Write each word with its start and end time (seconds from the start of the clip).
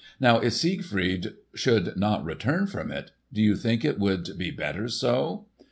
Now 0.19 0.39
if 0.39 0.53
Siegfried 0.53 1.35
should 1.53 1.95
not 1.95 2.25
return 2.25 2.65
from 2.65 2.89
it, 2.91 3.11
do 3.31 3.39
you 3.39 3.55
think 3.55 3.85
it 3.85 3.99
would 3.99 4.29
be 4.35 4.49
better 4.49 4.87
so?" 4.87 5.45